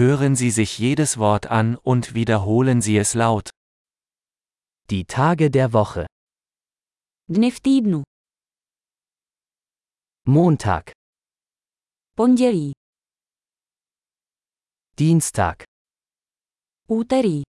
[0.00, 3.50] Hören Sie sich jedes Wort an und wiederholen Sie es laut.
[4.88, 6.06] Die Tage der Woche.
[7.28, 8.02] Dny v týdnu.
[10.26, 10.92] Montag,
[12.16, 12.72] Pondělí.
[14.96, 15.64] Dienstag,
[16.88, 17.42] Úterý.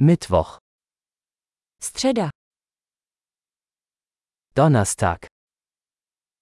[0.00, 0.58] Mittwoch,
[1.80, 2.30] Středa.
[4.56, 5.26] Donnerstag,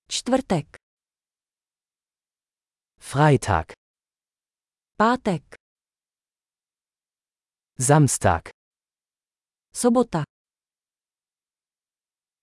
[0.08, 0.76] Čtvrtek.
[2.98, 3.81] Freitag,
[5.02, 5.42] Pátek.
[7.78, 8.42] Samstag,
[9.74, 10.22] Sobota.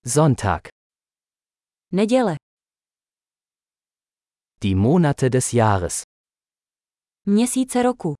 [0.06, 0.68] Sonntag.
[1.92, 2.36] Neděle.
[4.62, 6.02] Die Monate des Jahres.
[7.26, 8.14] Měsíce roku.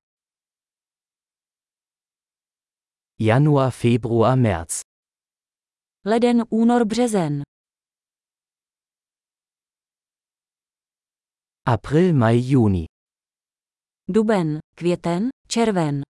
[3.19, 4.81] Januar, Februar, März.
[6.05, 7.41] Leden, únor, březen.
[11.65, 12.90] April, Mai, Juni.
[14.13, 16.01] Duben, květen, červen.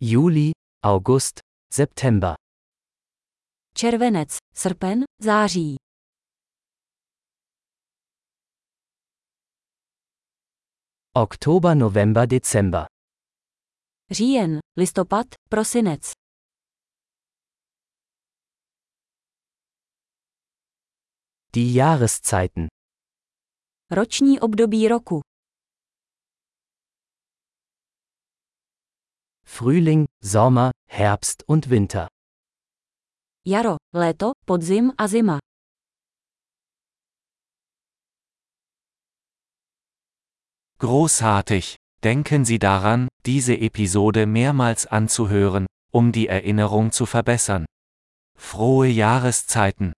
[0.00, 0.50] Juli,
[0.84, 1.40] August,
[1.72, 2.34] September.
[3.74, 5.76] Červenec, srpen, září.
[11.16, 12.84] Oktober, November, Dezember.
[14.10, 16.19] Říjen, listopad, prosinec.
[21.54, 22.68] Die Jahreszeiten.
[23.90, 25.20] Roční období roku.
[29.44, 32.08] Frühling, Sommer, Herbst und Winter.
[33.44, 35.38] Jaro, léto, podzim a zima.
[40.78, 41.76] Großartig!
[42.04, 47.66] Denken Sie daran, diese Episode mehrmals anzuhören, um die Erinnerung zu verbessern.
[48.38, 49.92] Frohe Jahreszeiten!